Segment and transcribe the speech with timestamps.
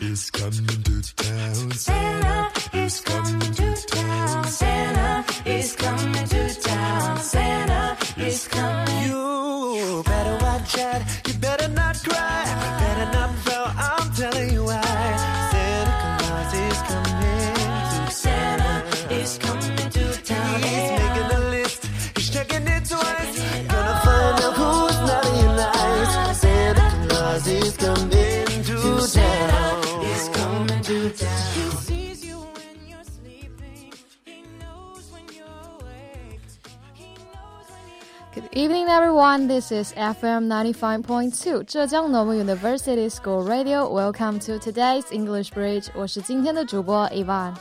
[0.00, 1.70] is coming to town.
[1.72, 4.44] Santa is coming to town.
[4.44, 7.18] Santa is coming to town.
[7.18, 9.04] Santa is coming.
[9.04, 11.25] You better watch out.
[38.55, 39.47] evening, everyone.
[39.47, 43.91] This is FM 95.2 Zhejiang Normal University School Radio.
[43.91, 45.89] Welcome to today's English Bridge.
[45.93, 47.53] 我是今天的主播 Ivan。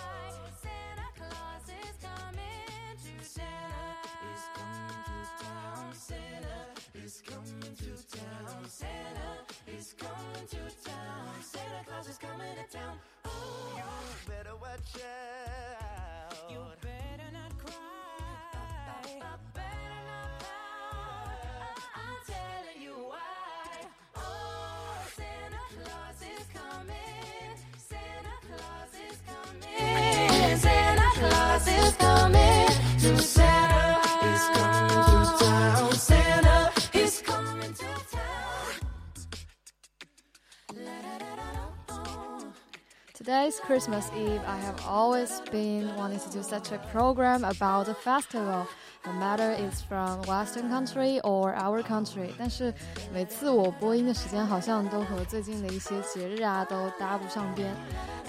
[43.25, 44.41] Today's Christmas Eve.
[44.47, 48.67] I have always been wanting to do such a program about the festival,
[49.05, 52.33] no matter it's from Western country or our country.
[52.39, 52.73] 但是
[53.13, 57.75] 每次我播音的时间好像都和最近的一些节日啊都搭不上边。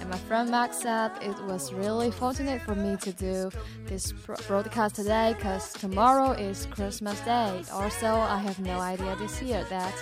[0.02, 3.50] And my friend Max said it was really fortunate for me to do
[3.88, 7.64] this pro- broadcast today because tomorrow is Christmas Day.
[7.72, 9.94] Also, I have no idea this year that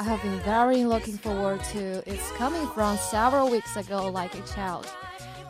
[0.00, 2.02] I have been very looking forward to.
[2.10, 4.90] It's coming from several weeks ago like a child.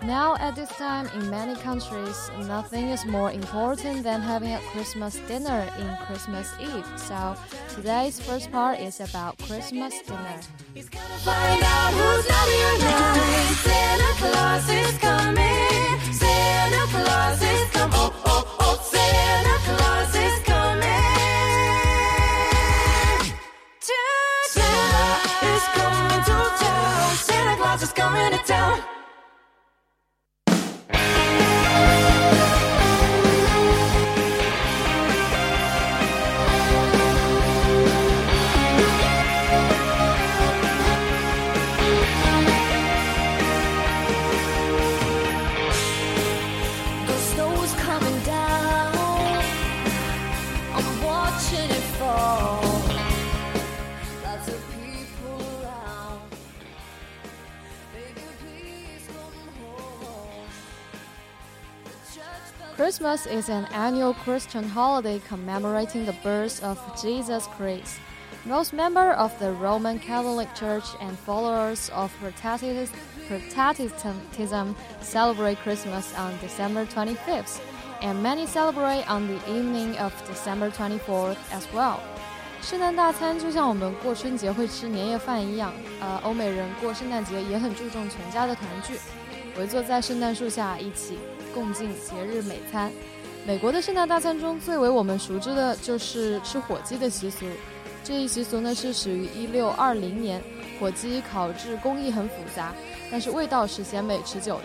[0.03, 5.15] Now, at this time, in many countries, nothing is more important than having a Christmas
[5.29, 6.85] dinner in Christmas Eve.
[6.97, 7.37] So,
[7.77, 10.41] today's first part is about Christmas dinner.
[10.75, 12.27] He's gonna find out who's.
[13.63, 16.13] Santa Claus is coming.
[16.13, 17.95] Santa Claus is coming.
[17.95, 18.60] Oh, oh, oh,
[63.30, 68.00] is an annual Christian holiday commemorating the birth of Jesus Christ.
[68.46, 76.34] Most members of the Roman Catholic Church and followers of Protestantism Protestantism celebrate Christmas on
[76.42, 77.60] December 25th,
[78.02, 82.00] and many celebrate on the evening of December 24th as well.
[82.64, 85.72] 圣诞大餐就像我们过春节会吃年夜饭一样，
[86.02, 88.98] 呃，欧美人过圣诞节也很注重全家的团聚，
[89.60, 91.20] 围坐在圣诞树下一起
[91.54, 92.92] 共进节日美餐。
[93.47, 97.47] 美国的圣诞大餐中最为我们熟知的就是吃火鸡的习俗。
[98.05, 100.43] 这一习俗呢是始于一六二零年，
[100.79, 102.73] 火鸡烤制工艺很复杂，
[103.11, 104.65] 但是味道是鲜美持久的。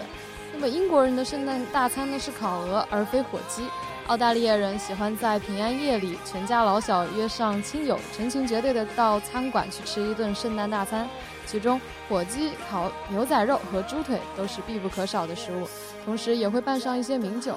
[0.53, 3.63] 那么英国人的圣诞大餐呢是烤鹅而非火鸡。
[4.07, 11.09] 澳大利亚人喜欢在平安夜里全家老小约上亲友，成群结队的到餐馆去吃一顿圣诞大餐，
[11.47, 15.67] 其中火鸡、烤牛仔肉和猪腿都是必不可少的食物，
[16.05, 17.55] 同时也会拌上一些名酒。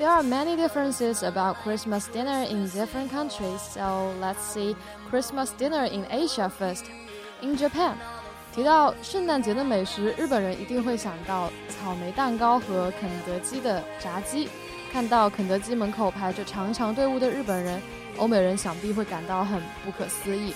[0.00, 4.76] There are many differences about Christmas dinner in different countries, so let's see
[5.10, 6.84] Christmas dinner in Asia first.
[7.40, 7.94] In Japan,
[8.54, 14.48] 提到圣诞节的美食，日本人一定会想到草莓蛋糕和肯德基的炸鸡。
[14.92, 17.80] 看到肯德基门口排着长长队伍的日本人，
[18.18, 20.54] 欧美人想必会感到很不可思议。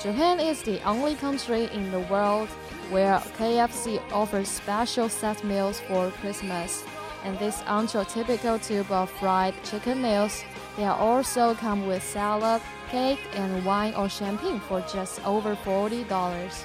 [0.00, 2.48] Japan is the only country in the world
[2.90, 6.82] where KFC offers special set meals for Christmas.
[7.25, 10.43] And this aren't your typical tube of fried chicken meals.
[10.77, 12.61] They are also come with salad,
[12.91, 16.63] cake, and wine or champagne for just over forty dollars.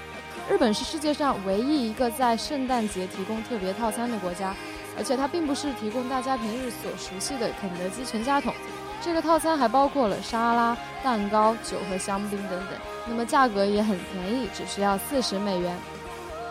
[0.51, 4.55] 日本是世界上唯一一个在圣诞节提供特别套餐的国家，
[4.97, 8.53] 而且它并不是提供大家平日所熟悉的肯德基全家桶。
[9.01, 12.69] 这个套餐还包括了沙拉、蛋糕、酒和香槟等等，
[13.07, 15.77] 那么价格也很便宜，只需要四十美元。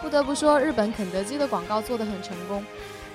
[0.01, 2.65] 不得不说，日本肯德基的广告做得很成功。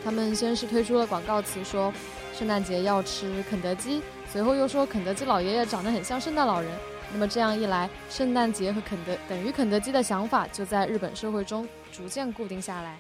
[0.07, 1.93] 他们先是推出了广告词说
[2.33, 4.01] 圣诞节要吃肯德基，
[4.31, 6.71] 随后又说肯德基老爷爷长得很像圣诞老人。
[7.13, 12.97] 那么这样一来，圣诞节和肯德等于肯德基的想法就在日本社会中逐渐固定下来。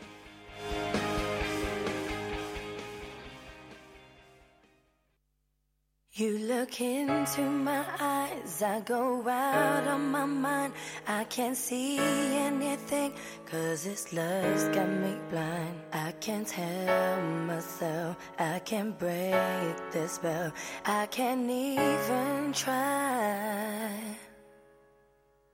[6.18, 10.72] You look into my eyes, I go out of my mind.
[11.06, 13.12] I can't see anything,
[13.44, 15.76] cause this love's got me blind.
[15.92, 20.54] I can't tell myself, I can't break the spell.
[20.86, 23.92] I can't even try.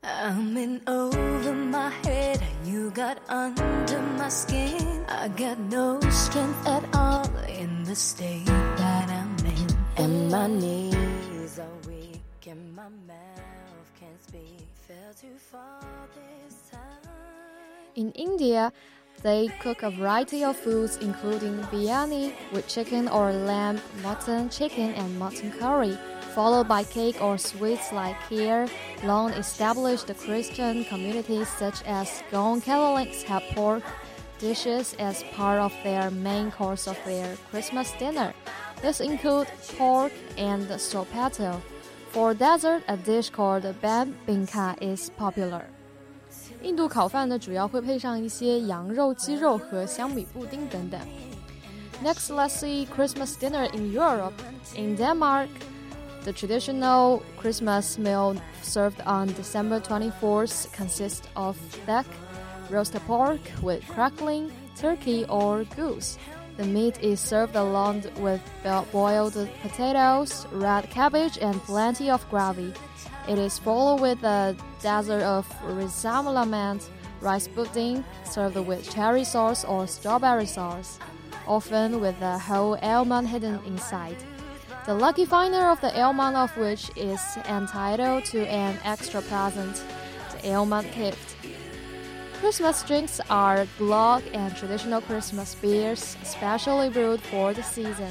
[0.05, 5.05] I'm in over my head, you got under my skin.
[5.08, 8.72] I got no strength at all in the state.
[9.99, 14.67] And my knees are weak, and my mouth can't speak.
[14.89, 15.81] Fell too far
[16.15, 17.12] this time.
[17.94, 18.73] In India,
[19.23, 25.19] they cook a variety of foods including biryani with chicken or lamb, mutton, chicken, and
[25.19, 25.99] mutton curry,
[26.35, 28.71] followed by cake or sweets like kheer.
[29.05, 33.83] Long established Christian communities such as Goan Catholics have pork
[34.39, 38.33] dishes as part of their main course of their Christmas dinner.
[38.82, 39.49] This includes
[39.79, 41.61] pork and sorpotel.
[42.11, 45.62] For dessert, a dish called ban binka is popular.
[46.62, 51.00] 印度烤饭呢，主要会配上一些羊肉、鸡肉和香米布丁等等。
[52.02, 54.34] Next, let's see Christmas dinner in Europe.
[54.75, 55.49] In Denmark,
[56.25, 61.56] the traditional Christmas meal served on December 24th consists of
[61.87, 62.06] duck,
[62.70, 66.19] roast pork with crackling, turkey, or goose.
[66.57, 68.41] The meat is served along with
[68.93, 72.73] boiled potatoes, red cabbage, and plenty of gravy.
[73.29, 76.85] It is followed with a dessert of risalamande,
[77.21, 80.99] rice pudding, served with cherry sauce or strawberry sauce,
[81.47, 84.17] often with a whole almond hidden inside.
[84.85, 89.83] The lucky finder of the almond of which is entitled to an extra present,
[90.43, 91.37] the almond gift.
[92.43, 98.11] Christmas drinks are glögg and traditional Christmas beers, specially brewed for the season.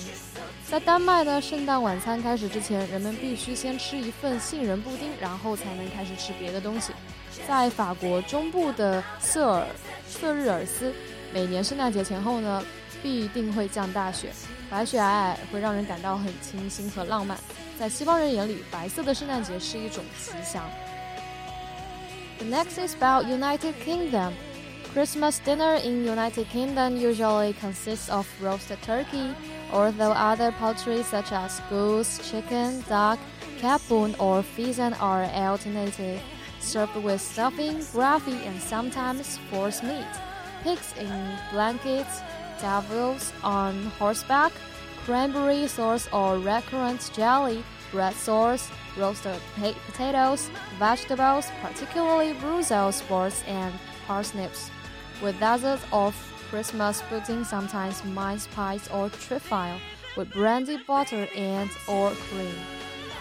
[0.70, 6.94] 在丹麦呢，圣诞晚餐开始之前，人们必须先吃一份杏仁布丁，然后才能开始吃别的东西。
[7.46, 9.68] 在法国中部的瑟尔
[10.08, 10.94] 瑟日尔斯，
[11.34, 12.64] 每年圣诞节前后呢，
[13.04, 14.32] 必定会降大雪，
[14.70, 17.38] 白雪皑皑会让人感到很清新和浪漫。
[17.78, 20.64] 在西方人眼里，白色的圣诞节是一种吉祥。
[22.42, 24.34] The next is about United Kingdom.
[24.94, 29.36] Christmas dinner in United Kingdom usually consists of roasted turkey,
[29.72, 33.20] although other poultry such as goose, chicken, duck,
[33.60, 36.20] capon, or pheasant are alternative,
[36.60, 40.14] served with stuffing, gravy, and sometimes force meat.
[40.64, 42.22] Pigs in blankets,
[42.60, 44.52] devils on horseback,
[45.06, 50.49] cranberry sauce or redcurrant jelly, red sauce, roasted pa- potatoes,
[50.79, 53.73] vegetables, particularly Brussels sprouts and
[54.07, 54.71] parsnips,
[55.23, 56.15] with desserts of
[56.51, 59.81] Christmas pudding, sometimes mince pies or trifle,
[60.17, 62.55] with brandy butter and or cream.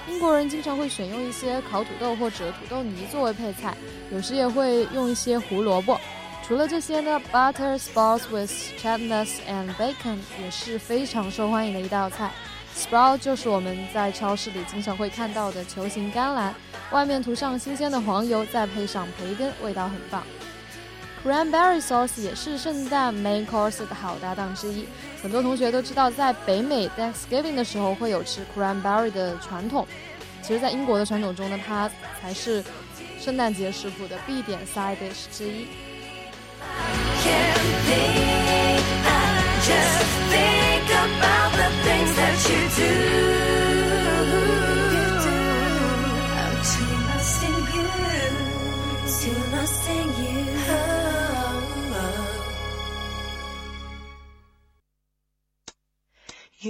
[0.07, 3.75] 英国人经常会选用一些烤土豆或者土豆泥作为配菜，
[4.11, 5.99] 有时也会用一些胡萝卜。
[6.47, 12.31] 除了这些呢，butter sprouts with chestnuts and bacon 也是非常受欢迎的一道菜。
[12.80, 16.54] Sprout 就是我们在超市里经常会看到的球形甘蓝，
[16.90, 20.22] 外面涂上新鲜的黄油，再配上培根，味道很棒。
[21.22, 24.88] Cranberry sauce 也是圣诞 main course 的好搭档之一。
[25.22, 29.86] 很多同学都知道，在北美 Thanksgiving 的时候会有吃 cranberry 的传统。
[30.40, 31.90] 其实，在英国的传统中呢，它
[32.22, 32.64] 才是
[33.20, 35.66] 圣诞节食谱的必点 side dish 之一。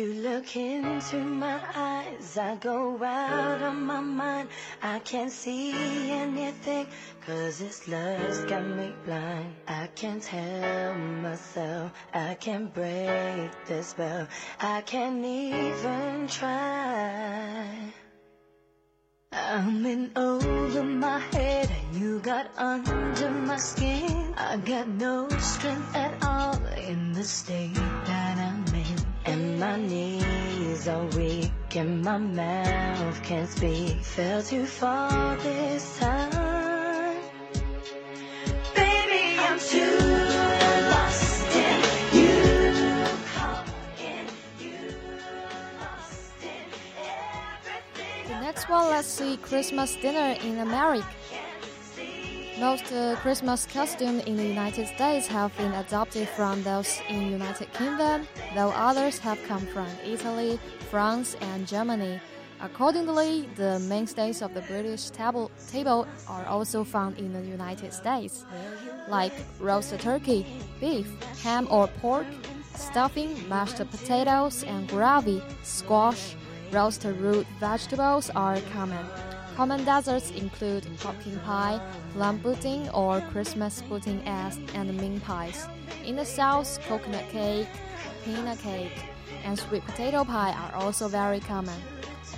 [0.00, 4.48] You look into my eyes, I go out of my mind.
[4.82, 6.86] I can't see anything,
[7.26, 9.52] cause this love's got me blind.
[9.68, 14.26] I can't help myself, I can't break the spell.
[14.58, 17.92] I can't even try.
[19.32, 24.32] I'm in over my head, and you got under my skin.
[24.38, 26.56] I got no strength at all
[26.88, 28.29] in the state that.
[29.30, 34.02] And my knees are weak and my mouth can't speak.
[34.02, 37.14] Fell too far this time.
[38.74, 39.98] Baby, I'm too
[40.90, 41.80] lost in
[42.12, 42.42] you.
[48.26, 51.06] The next one, let's see Christmas dinner in America.
[52.60, 57.72] Most uh, Christmas costumes in the United States have been adopted from those in United
[57.72, 62.20] Kingdom, though others have come from Italy, France, and Germany.
[62.60, 68.44] Accordingly, the mainstays of the British table, table are also found in the United States,
[69.08, 70.44] like roasted turkey,
[70.80, 71.08] beef,
[71.42, 72.26] ham or pork,
[72.74, 76.36] stuffing, mashed potatoes, and gravy, squash,
[76.70, 79.06] roasted root vegetables are common.
[79.59, 81.79] Common desserts include pumpkin pie,
[82.13, 85.67] plum pudding, or Christmas pudding as and mince pies.
[86.05, 87.67] In the South, coconut cake,
[88.25, 88.91] peanut cake,
[89.45, 91.77] and sweet potato pie are also very common.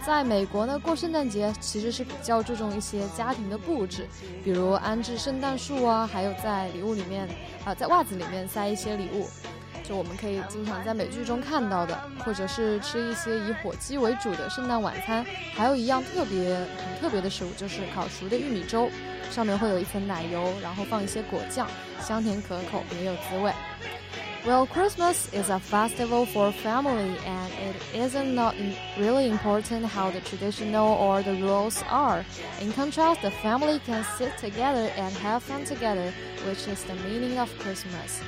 [0.05, 4.07] 在美国呢，过圣诞节其实是比较注重一些家庭的布置，
[4.43, 7.27] 比如安置圣诞树啊，还有在礼物里面
[7.65, 9.27] 啊，在袜子里面塞一些礼物。
[9.83, 15.25] 就我们可以经常在美剧中看到的，或者是吃一些以火鸡为主的圣诞晚餐。
[15.55, 18.89] 还有一样特别很特别的食物，就是烤熟的玉米粥，
[19.31, 21.67] 上面会有一层奶油，然后放一些果酱，
[22.01, 23.51] 香甜可口，别有滋味。
[24.45, 28.55] Well, Christmas is a festival for family, and it isn't not
[28.97, 32.23] really important how the traditional or the rules are.
[32.61, 36.13] In contrast, the family can sit together and have fun together,
[36.45, 38.21] which is the meaning of Christmas.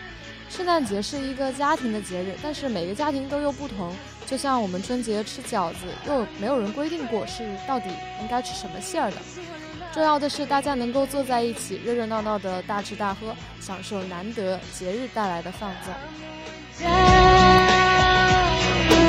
[0.56, 3.92] 圣诞节是一个家庭的节日，但是每个家庭都又不同。
[4.25, 7.88] 就像我们春节吃饺子，又没有人规定过是到底
[8.20, 9.16] 应该吃什么馅儿的。
[9.92, 15.92] 重要的是，大家能够坐在一起，热热闹闹的大吃大喝，享受难得节日带来的放纵。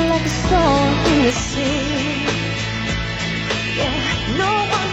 [0.08, 2.26] like a song in the sea.
[3.76, 3.94] Yeah,
[4.36, 4.90] no one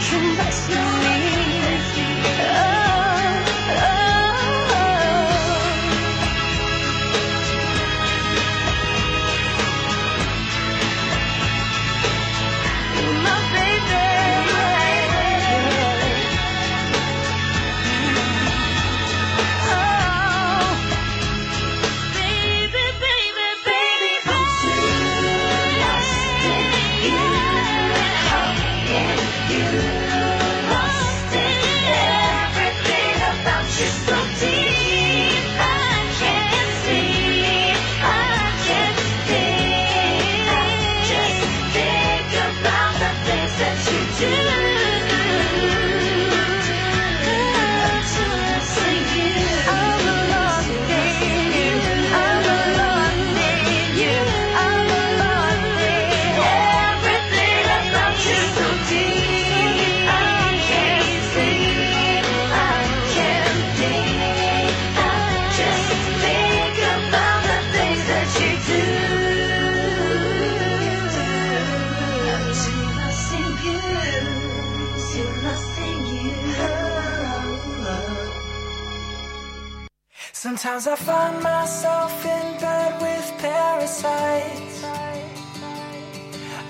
[80.64, 84.82] Sometimes I find myself in bed with parasites.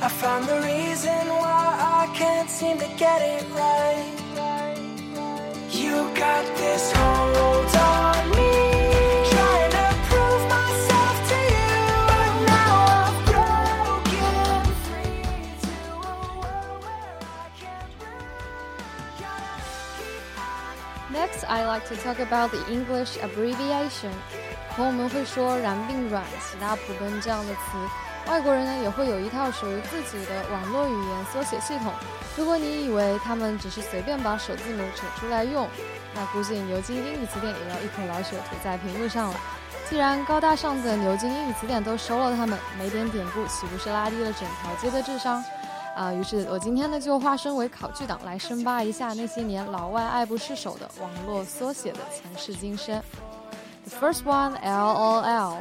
[0.01, 4.11] I found the reason why I can't seem to get it right.
[5.69, 8.52] You got this hold on me.
[21.73, 24.11] Like to talk about the English abbreviation。
[24.75, 27.59] 朋友们会说然并卵、喜大普奔这样的词，
[28.27, 31.91] 外国人呢也会有一套属于自己的网络语言缩写系统。
[32.37, 35.67] 如果你以为他们只是随便把首字母扯出来用，
[36.13, 39.35] 那估计牛津英语词典也要一口老血涂在屏幕上了。
[39.89, 45.43] 既然高大上的牛津英语词典都收了他们，没点典故岂不是拉低了整条街的智商？
[45.95, 53.01] 啊，于是我今天呢就化身为考据党来深扒一下那些年老外爱不释手的网络缩写的前世今生。
[53.87, 55.57] The first one L O L，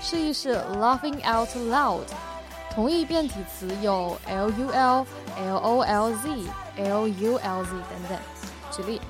[0.00, 2.00] 示意是 laughing out loud。
[2.74, 5.06] 同义变体词有 L U L、
[5.36, 6.28] L O L Z、
[6.76, 8.18] L U L Z 等等。
[8.70, 9.00] 举例，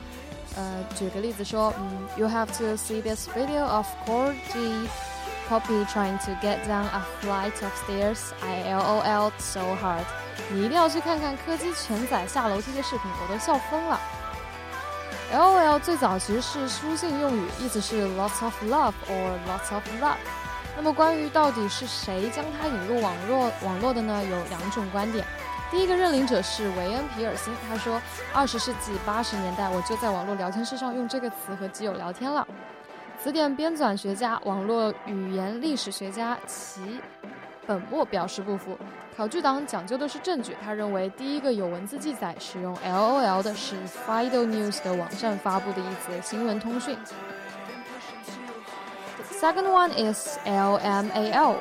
[0.57, 4.89] 呃，举个例子说，嗯，You have to see this video of Corgi
[5.49, 8.33] Poppy trying to get down a flight of stairs.
[8.43, 10.05] I L O L so hard.
[10.51, 13.99] 你一定要去看看柯基犬仔下楼梯的视频，我都笑疯了。
[15.33, 20.17] L O L 最早其实是书信用语，意思是 lots of love or lots of love。
[20.77, 24.23] 那么关于到底是谁将它引入网络网络的呢？
[24.23, 25.27] 有两种观点。
[25.71, 28.01] 第一个认领者是维恩·皮尔辛，他说，
[28.35, 32.47] 二十世纪八十年代我就在网络聊天室上用这个词和基友聊天了。
[33.21, 37.01] 词典编纂学家、网络语言历史学家齐
[37.67, 38.79] 本末表示不服。
[39.17, 43.75] 考据党讲究的是证据，他认为第一个有文字记载使用 LOL 的是
[44.07, 46.97] Fido News 的网站发布的一则新闻通讯。
[49.17, 51.57] The second one is LMAO,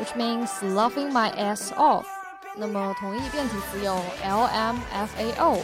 [0.00, 2.06] which means laughing my ass off.
[2.56, 5.60] 那么同义变体词有 LMFAO、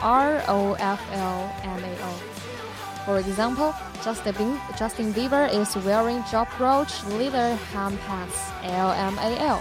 [0.00, 0.64] ROFLMAO。
[3.06, 8.50] For example, Justin Bieber, is wearing job roach leather ham pants.
[8.64, 9.58] LMAL.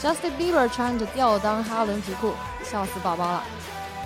[0.00, 3.42] Justin Bieber 穿着吊裆哈伦皮裤，笑死宝宝了。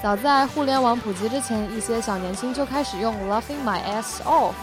[0.03, 4.55] 早在互联网普及之前，一些小年轻就开始用 "Laughing my ass off"。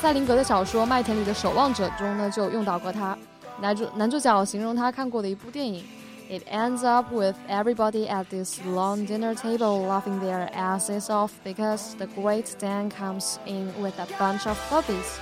[0.00, 3.18] 塞林格的小说《麦田里的守望者》中呢，就用到过它。
[3.60, 5.84] 男主男主角形容他看过的一部电影
[6.30, 11.94] It ends up with everybody at this long dinner table laughing their asses off because
[11.96, 15.16] the great Dane comes in with a bunch of puppies.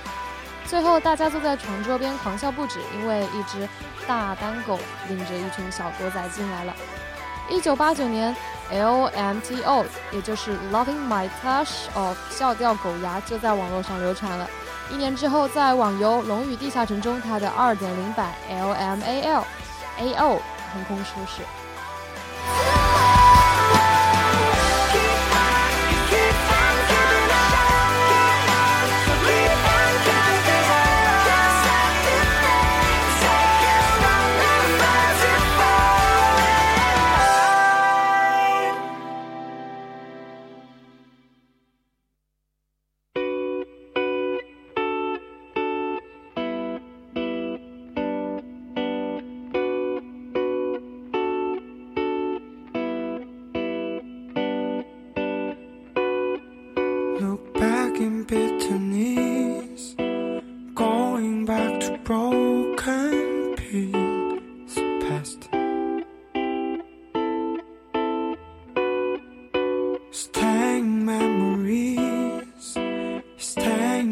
[0.65, 3.65] 最后，大家坐在长桌边狂笑不止，因为一只
[4.05, 6.75] 大单狗领着一群小狗仔进来了。
[7.49, 8.35] 一九八九年
[8.69, 14.45] ，LMTO，也就是 Loving My Touch of 笑掉狗牙，就在网络上流传了。
[14.91, 20.39] 一年之后，在网游《龙与地下城》中，它的二点零版 LMAL，AO。
[20.77, 21.66] 腾空出世。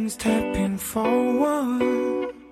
[0.09, 2.44] Stepping forward.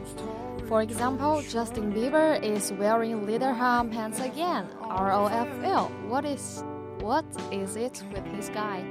[0.69, 4.65] For example, Justin Bieber is wearing leather ham pants again.
[4.89, 5.89] ROFL.
[6.09, 6.63] What is
[7.01, 8.83] what is it with this guy?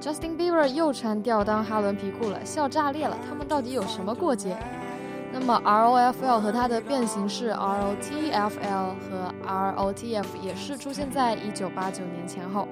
[0.00, 3.16] Justin Bieber 又穿吊裆哈伦皮裤了，笑炸裂了。
[3.28, 4.56] 他们到底有什么过节？
[5.32, 12.68] 那么 ROFL 和它的变形式 ROTFL 和 ROTF 也是出现在1989年前后。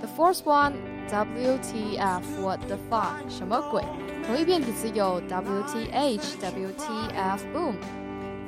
[0.00, 0.74] The fourth one,
[1.09, 3.83] WTF, what the fuck，什么鬼？
[4.25, 7.75] 同义变体词有 WTH, WTF, boom。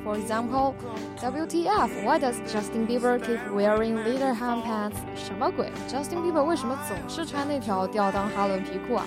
[0.04, 0.74] For example,
[1.20, 4.94] WTF, why does Justin Bieber keep wearing leather ham pants？
[5.16, 9.04] 什么鬼？Justin Bieber 为什么总是穿那条吊裆哈伦皮裤啊？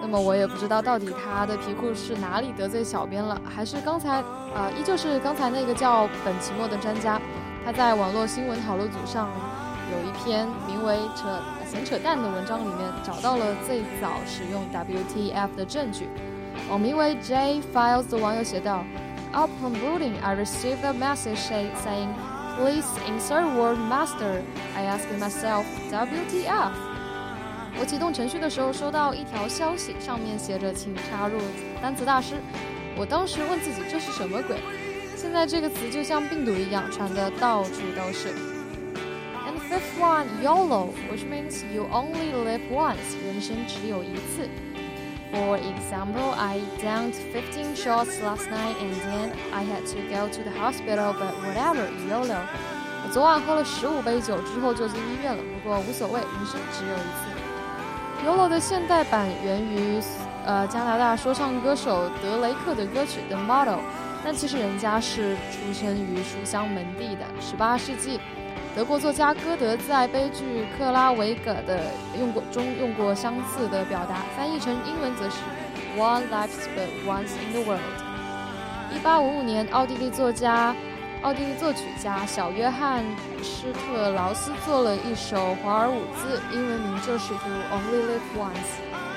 [0.00, 4.22] 那么我也不知道到底他的皮裤是哪里得罪小编了，还是刚才
[4.54, 7.20] 呃，依旧是刚才那个叫本期末的专家，
[7.64, 9.28] 他在网络新闻讨论组上
[9.92, 16.08] 有一篇名为“扯闲扯淡”的文章里面找到了最早使用 WTF 的证据。
[16.68, 18.84] 网名为 J Files 的网友写道
[19.32, 22.08] ：“Upon booting, I received a message saying,
[22.58, 24.42] ‘Please insert word master.’
[24.74, 26.72] I asked myself, WTF?”
[27.78, 31.38] 我启动程序的时候收到一条消息，上面写着“请插入
[31.80, 32.36] 单词大师”。
[32.98, 34.56] 我当时问自己这是什么鬼？
[35.14, 38.55] 现在这个词就像病毒一样传的到处都是。
[39.76, 44.48] And the one, YOLO, which means you only live once，人生只有一次。
[45.30, 50.58] For example, I downed 15 shots last night and then I had to go to the
[50.58, 52.40] hospital, but whatever, YOLO.
[53.04, 58.26] 我昨晚喝了十五杯酒之后就进医院了，不过无所谓，人生只有一次。
[58.26, 60.00] YOLO 的现代版源于
[60.46, 63.74] 呃加拿大说唱歌手德雷克的歌曲《The Model》，
[64.24, 67.26] 但其实人家是出生于书香门第的。
[67.42, 68.18] 十八世纪，
[68.76, 70.44] 德国作家歌德在悲剧
[70.78, 71.80] 《克拉维格》的
[72.20, 75.36] 用过中用过相似的表达，翻译成英文则是
[75.96, 77.80] “One lives but once in the world”。
[78.94, 80.76] 一八五五年，奥地利作家、
[81.22, 83.02] 奥地利作曲家小约翰
[83.42, 88.52] 施特劳斯做了一首华尔伍兹，英文名就是《To Only Live Once》。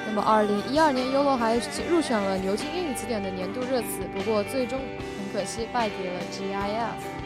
[0.07, 1.57] 那么，二零一二年，Yolo 还
[1.89, 7.18] 入选了牛津英语词典的年度热词，不过最终很可惜败给了 GIF。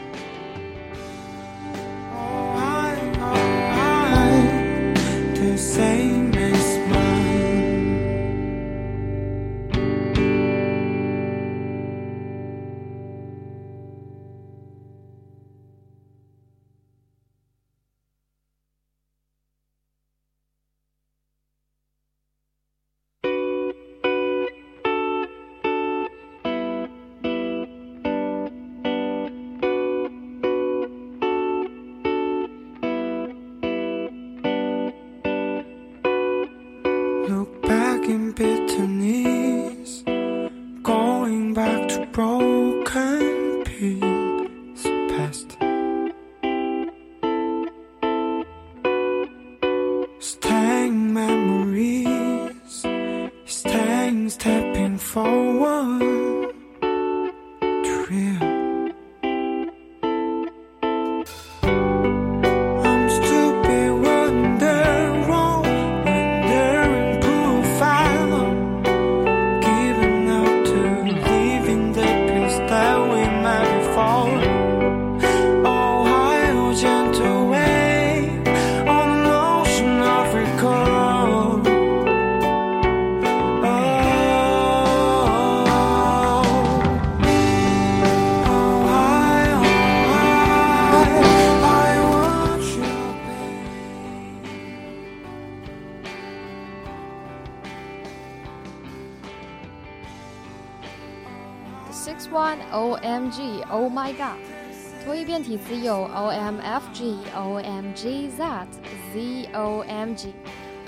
[107.03, 108.67] OMG that,
[109.13, 110.33] ZOMG.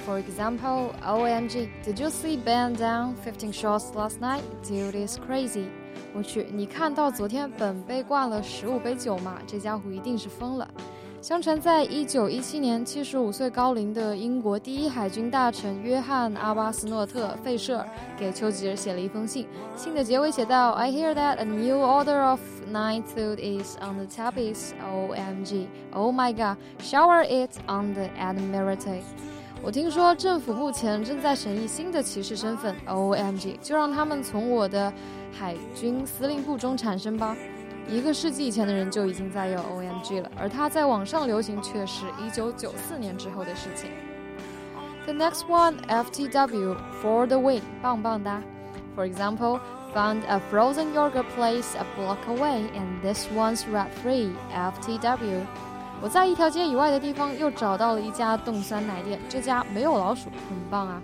[0.06, 4.44] For example, OMG, did you see Ben down 15 shots last night?
[4.64, 5.66] Dude is crazy.
[6.14, 9.40] 我去，你看到昨天本被灌了十五杯酒吗？
[9.46, 10.68] 这家伙一定是疯了。
[11.27, 22.39] 相传，在一九一七年，七十五岁高龄的英国第一海军大臣约翰·阿巴斯诺特·费舍尔给丘吉尔写了一封信，信的结尾写道：“I hear that a new order of
[22.73, 24.71] knighthood is on the tapis.
[24.81, 29.01] OMG, oh my God, shower it on the Admiralty。”
[29.65, 34.93] 我听说政府目前正在审议新的骑士身份，OMG，就让他们从我的
[35.33, 37.37] 海军司令部中产生吧。
[37.89, 43.91] 一个世纪以前的人就已经在用 OMG 了，而它在网上流行却是一九九四年之后的事情。
[45.05, 48.43] The next one, FTW, for the win，棒棒哒。
[48.97, 49.61] For example,
[49.95, 54.31] found a frozen yogurt place a block away, and this one's rat free.
[54.53, 55.43] FTW。
[56.03, 61.01] 我在一条街以外的地方又找到了一家冻酸奶店，这家没有老鼠，很棒啊。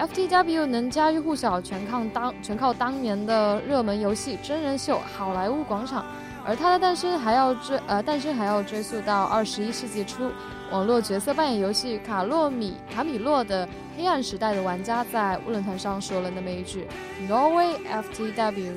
[0.00, 6.02] FTW 能家喻户晓，全靠当全靠当年的热门游戏真人秀《好莱坞广场》，
[6.42, 10.30] 而它的诞生还要追呃诞生还要追溯到二十一世纪初，
[10.70, 16.86] 网络角色扮演游戏《卡洛米卡米洛》的黑暗时代的玩家在论坛上说了那么一句
[17.28, 18.72] ：“Norway FTW。”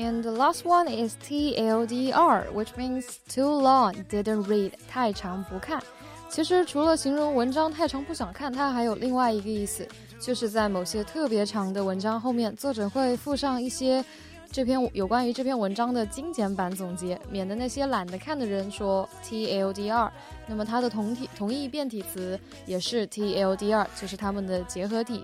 [0.00, 5.78] And the last one is TLDR, which means too long didn't read，太长不看。
[6.30, 9.86] 其实除了形容文章太长不想看，它还有另外一个意思，
[10.18, 14.02] 就是在某些特别长的文章后面，作者会附上一些
[14.50, 20.10] 这篇有关于这篇文章的精简版总结，免得那些懒得看的人说 TLDR。
[20.46, 25.22] 那么它的同体同义变体词也是 TLDR，就是它们的结合体。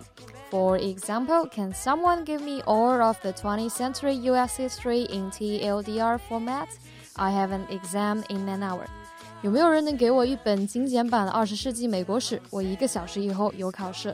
[0.50, 6.20] For example, can someone give me all of the 20th century US history in TLDR
[6.30, 6.68] format?
[7.16, 8.86] I have an exam in an hour.
[9.42, 12.42] 有没有人能给我一本精简版的二十世纪美国史？
[12.50, 14.14] 我一个小时以后有考试。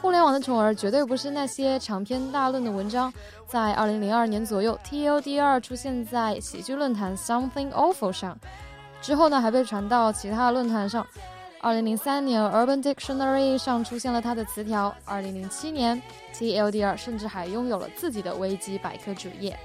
[0.00, 3.12] 互联网的宠儿绝对不是那些长篇大论的文章。
[3.48, 8.38] 在二零零二年左右，TLDR 出现在喜剧论坛 Something Awful 上，
[9.02, 11.04] 之后呢还被传到其他论坛上。
[11.63, 14.93] 二零零三年，Urban Dictionary 上出现了他的词条。
[15.05, 15.99] 二零零七年
[16.35, 19.57] ，TLDR 甚至还拥有了自己的维基百科主页。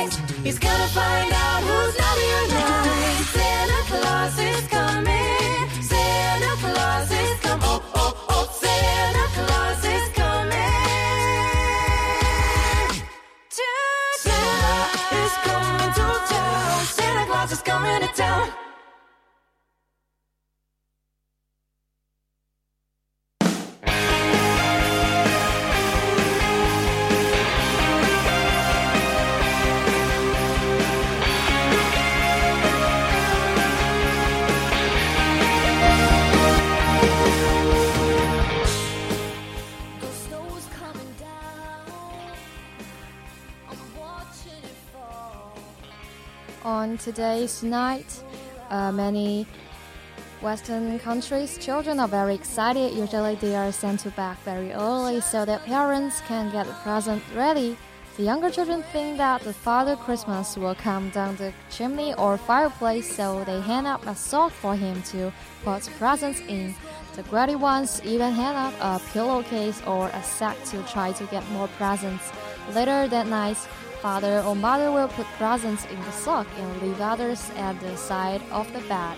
[0.00, 1.99] He's gonna find out who's
[46.90, 48.24] On today's night,
[48.68, 49.46] uh, many
[50.42, 52.92] Western countries' children are very excited.
[52.94, 57.22] Usually, they are sent to bed very early so their parents can get the present
[57.32, 57.76] ready.
[58.16, 63.14] The younger children think that the Father Christmas will come down the chimney or fireplace,
[63.14, 66.74] so they hang up a sock for him to put presents in.
[67.14, 71.48] The greedy ones even hang up a pillowcase or a sack to try to get
[71.50, 72.32] more presents.
[72.74, 73.58] Later that night,
[74.00, 78.40] Father or mother will put presents in the sock and leave others at the side
[78.50, 79.16] of the bed.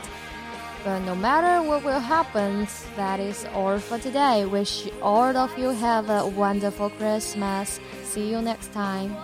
[0.85, 2.67] But no matter what will happen,
[2.97, 4.45] that is all for today.
[4.45, 7.79] Wish all of you have a wonderful Christmas.
[8.03, 9.17] See you next time.